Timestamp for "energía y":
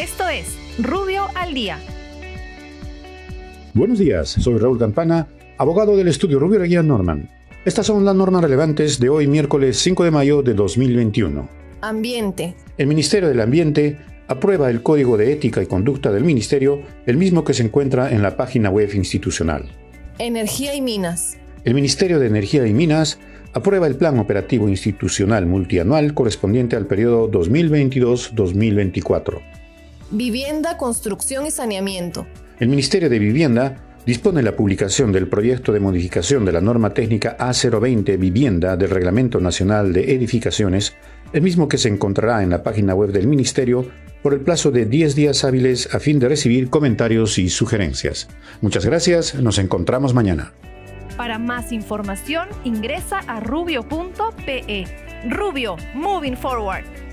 20.18-20.80, 22.28-22.72